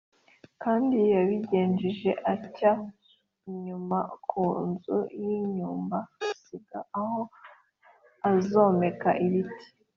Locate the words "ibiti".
9.25-9.67